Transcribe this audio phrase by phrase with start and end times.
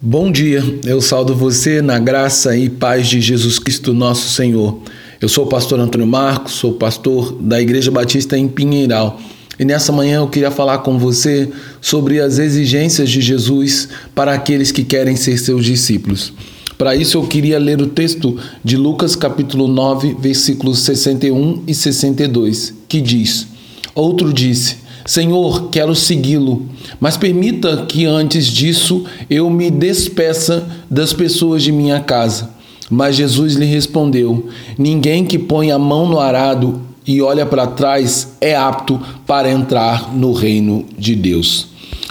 [0.00, 4.78] Bom dia, eu saldo você na graça e paz de Jesus Cristo, nosso Senhor.
[5.20, 9.20] Eu sou o pastor Antônio Marcos, sou pastor da Igreja Batista em Pinheiral.
[9.58, 11.50] E nessa manhã eu queria falar com você
[11.80, 16.32] sobre as exigências de Jesus para aqueles que querem ser seus discípulos.
[16.78, 22.72] Para isso eu queria ler o texto de Lucas capítulo 9, versículos 61 e 62,
[22.88, 23.48] que diz:
[23.96, 24.76] Outro disse:
[25.08, 26.66] Senhor, quero segui-lo,
[27.00, 32.50] mas permita que antes disso eu me despeça das pessoas de minha casa.
[32.90, 38.36] Mas Jesus lhe respondeu: Ninguém que põe a mão no arado e olha para trás
[38.38, 41.68] é apto para entrar no reino de Deus.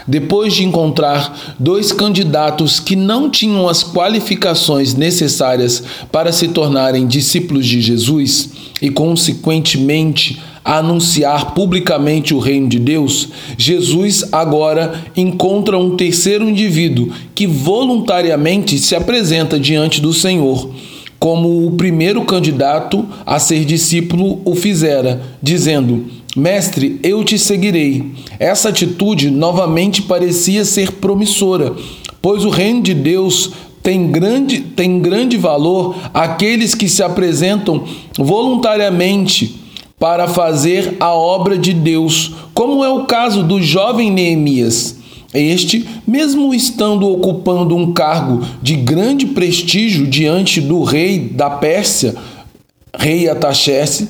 [0.07, 7.67] Depois de encontrar dois candidatos que não tinham as qualificações necessárias para se tornarem discípulos
[7.67, 8.49] de Jesus
[8.81, 17.47] e, consequentemente, anunciar publicamente o reino de Deus, Jesus agora encontra um terceiro indivíduo que
[17.47, 20.69] voluntariamente se apresenta diante do Senhor,
[21.17, 28.11] como o primeiro candidato a ser discípulo o fizera, dizendo: Mestre, eu te seguirei.
[28.37, 31.73] Essa atitude novamente parecia ser promissora,
[32.21, 37.85] pois o reino de Deus tem grande, tem grande valor àqueles que se apresentam
[38.17, 39.65] voluntariamente
[39.99, 44.95] para fazer a obra de Deus, como é o caso do jovem Neemias.
[45.33, 52.15] Este, mesmo estando ocupando um cargo de grande prestígio diante do rei da Pérsia,
[52.97, 54.07] rei Ataxerxes,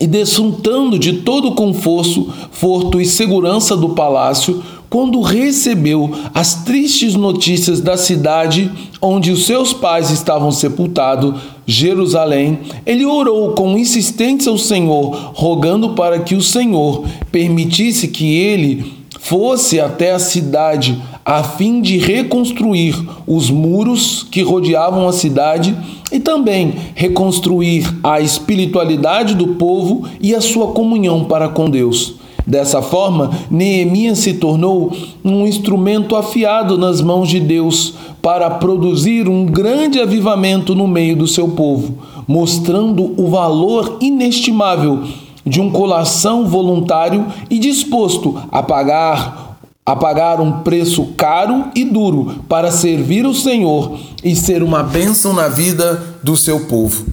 [0.00, 7.14] e desfrutando de todo o conforto, forto e segurança do palácio, quando recebeu as tristes
[7.14, 14.58] notícias da cidade onde os seus pais estavam sepultados, Jerusalém, ele orou com insistência ao
[14.58, 21.80] Senhor, rogando para que o Senhor permitisse que ele fosse até a cidade a fim
[21.80, 22.94] de reconstruir
[23.26, 25.74] os muros que rodeavam a cidade
[26.12, 32.16] e também reconstruir a espiritualidade do povo e a sua comunhão para com Deus.
[32.46, 34.94] Dessa forma, Neemias se tornou
[35.24, 41.26] um instrumento afiado nas mãos de Deus para produzir um grande avivamento no meio do
[41.26, 45.02] seu povo, mostrando o valor inestimável
[45.46, 49.42] de um coração voluntário e disposto a pagar
[49.86, 55.34] a pagar um preço caro e duro para servir o Senhor e ser uma bênção
[55.34, 57.04] na vida do seu povo.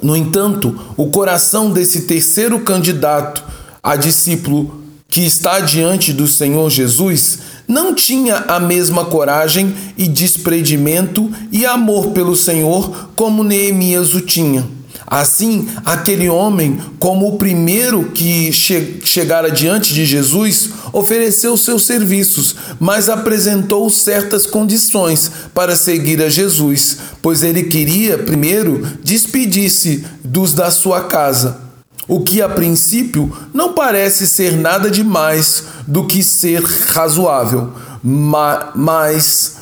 [0.00, 3.42] No entanto, o coração desse terceiro candidato
[3.86, 7.38] a discípulo que está diante do Senhor Jesus
[7.68, 14.66] não tinha a mesma coragem e desprendimento e amor pelo Senhor como Neemias o tinha.
[15.06, 22.56] Assim, aquele homem, como o primeiro que che chegara diante de Jesus, ofereceu seus serviços,
[22.80, 30.72] mas apresentou certas condições para seguir a Jesus, pois ele queria primeiro despedir-se dos da
[30.72, 31.65] sua casa
[32.08, 37.72] o que a princípio não parece ser nada de mais do que ser razoável,
[38.02, 39.56] mas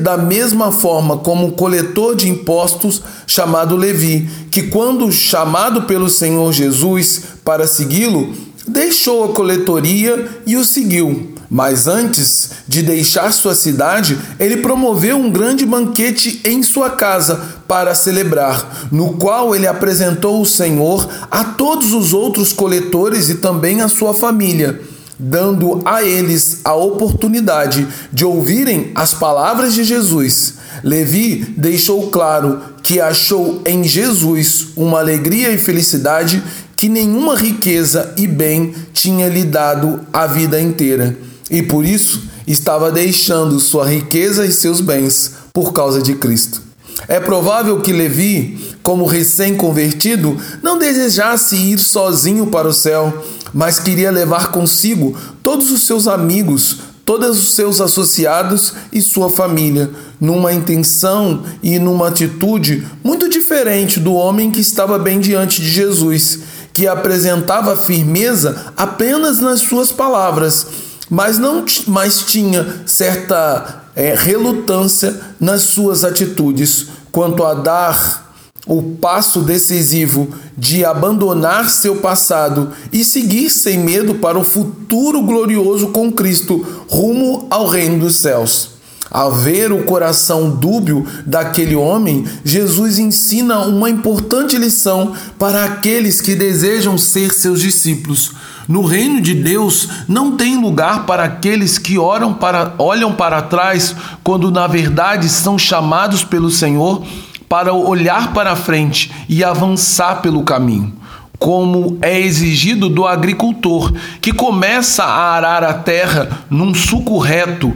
[0.00, 6.52] da mesma forma como o coletor de impostos chamado Levi, que quando chamado pelo Senhor
[6.52, 8.34] Jesus para segui-lo,
[8.68, 11.34] deixou a coletoria e o seguiu.
[11.50, 17.94] Mas antes de deixar sua cidade, ele promoveu um grande banquete em sua casa para
[17.94, 23.88] celebrar, no qual ele apresentou o Senhor a todos os outros coletores e também a
[23.88, 24.78] sua família,
[25.18, 30.54] dando a eles a oportunidade de ouvirem as palavras de Jesus.
[30.84, 36.42] Levi deixou claro que achou em Jesus uma alegria e felicidade
[36.78, 41.18] que nenhuma riqueza e bem tinha lhe dado a vida inteira
[41.50, 46.62] e por isso estava deixando sua riqueza e seus bens por causa de Cristo.
[47.08, 54.12] É provável que Levi, como recém-convertido, não desejasse ir sozinho para o céu, mas queria
[54.12, 59.90] levar consigo todos os seus amigos, todos os seus associados e sua família,
[60.20, 66.40] numa intenção e numa atitude muito diferente do homem que estava bem diante de Jesus,
[66.78, 70.64] que apresentava firmeza apenas nas suas palavras
[71.10, 78.32] mas não mas tinha certa é, relutância nas suas atitudes quanto a dar
[78.64, 85.88] o passo decisivo de abandonar seu passado e seguir sem medo para o futuro glorioso
[85.88, 88.77] com Cristo rumo ao reino dos céus.
[89.10, 96.34] Ao ver o coração dúbio daquele homem, Jesus ensina uma importante lição para aqueles que
[96.34, 98.32] desejam ser seus discípulos.
[98.68, 103.96] No reino de Deus não tem lugar para aqueles que oram para, olham para trás,
[104.22, 107.02] quando na verdade são chamados pelo Senhor
[107.48, 110.92] para olhar para frente e avançar pelo caminho,
[111.38, 113.90] como é exigido do agricultor,
[114.20, 117.74] que começa a arar a terra num suco reto,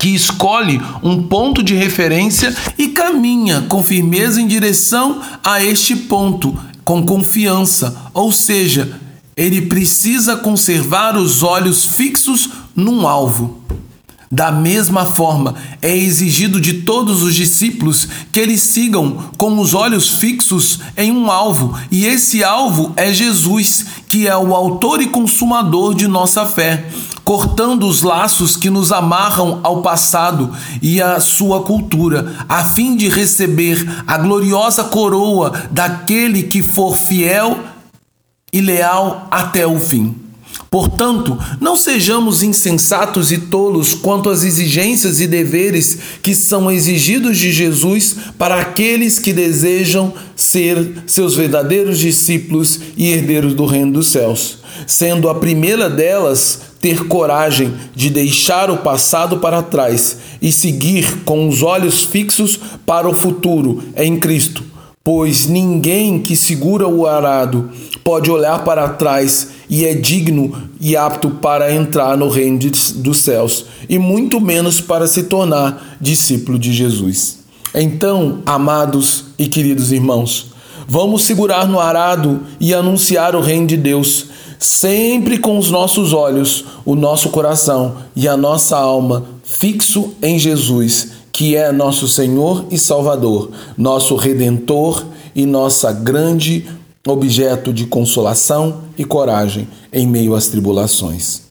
[0.00, 6.58] que escolhe um ponto de referência e caminha com firmeza em direção a este ponto,
[6.82, 8.98] com confiança, ou seja,
[9.36, 13.60] ele precisa conservar os olhos fixos num alvo.
[14.32, 20.08] Da mesma forma, é exigido de todos os discípulos que eles sigam com os olhos
[20.08, 25.94] fixos em um alvo, e esse alvo é Jesus, que é o autor e consumador
[25.94, 26.84] de nossa fé,
[27.22, 30.52] cortando os laços que nos amarram ao passado
[30.82, 33.78] e à sua cultura, a fim de receber
[34.08, 37.56] a gloriosa coroa daquele que for fiel
[38.52, 40.29] e leal até o fim.
[40.70, 47.50] Portanto, não sejamos insensatos e tolos quanto às exigências e deveres que são exigidos de
[47.50, 54.58] Jesus para aqueles que desejam ser seus verdadeiros discípulos e herdeiros do reino dos céus,
[54.86, 61.48] sendo a primeira delas ter coragem de deixar o passado para trás e seguir com
[61.48, 64.62] os olhos fixos para o futuro em Cristo,
[65.02, 67.70] pois ninguém que segura o arado
[68.04, 72.58] pode olhar para trás e é digno e apto para entrar no reino
[72.96, 77.38] dos céus, e muito menos para se tornar discípulo de Jesus.
[77.74, 80.52] Então, amados e queridos irmãos,
[80.88, 84.26] vamos segurar no arado e anunciar o reino de Deus,
[84.58, 91.19] sempre com os nossos olhos, o nosso coração e a nossa alma fixo em Jesus,
[91.40, 95.02] que é nosso Senhor e Salvador, nosso redentor
[95.34, 96.68] e nossa grande
[97.08, 101.44] objeto de consolação e coragem em meio às tribulações.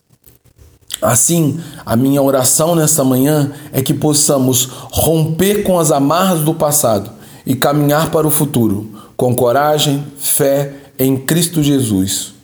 [1.01, 7.09] Assim, a minha oração nesta manhã é que possamos romper com as amarras do passado
[7.43, 12.35] e caminhar para o futuro com coragem, fé em Cristo Jesus.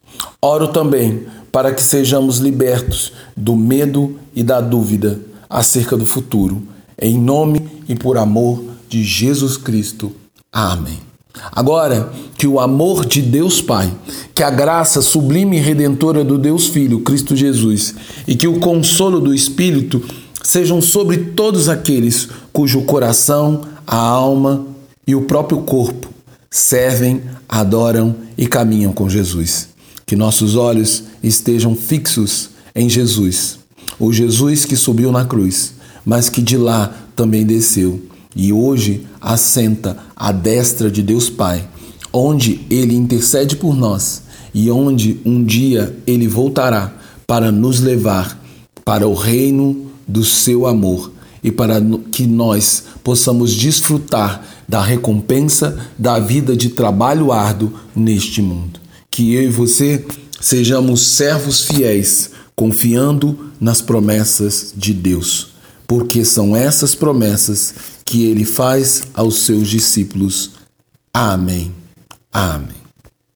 [0.41, 6.73] Oro também para que sejamos libertos do medo e da dúvida acerca do futuro.
[6.99, 10.11] Em nome e por amor de Jesus Cristo.
[10.51, 10.99] Amém.
[11.51, 13.91] Agora, que o amor de Deus Pai,
[14.33, 17.95] que a graça sublime e redentora do Deus Filho, Cristo Jesus,
[18.27, 20.01] e que o consolo do Espírito
[20.43, 24.65] sejam sobre todos aqueles cujo coração, a alma
[25.05, 26.09] e o próprio corpo
[26.49, 29.69] servem, adoram e caminham com Jesus.
[30.05, 33.59] Que nossos olhos estejam fixos em Jesus,
[33.99, 35.73] o Jesus que subiu na cruz,
[36.05, 38.01] mas que de lá também desceu
[38.35, 41.67] e hoje assenta à destra de Deus Pai,
[42.11, 44.23] onde ele intercede por nós
[44.53, 46.93] e onde um dia ele voltará
[47.25, 48.39] para nos levar
[48.83, 51.11] para o reino do seu amor
[51.43, 51.81] e para
[52.11, 58.79] que nós possamos desfrutar da recompensa da vida de trabalho árduo neste mundo.
[59.09, 60.05] Que eu e você
[60.41, 65.54] sejamos servos fiéis, confiando nas promessas de Deus,
[65.87, 67.73] porque são essas promessas
[68.05, 70.51] que ele faz aos seus discípulos.
[71.13, 71.73] Amém.
[72.31, 72.84] Amém.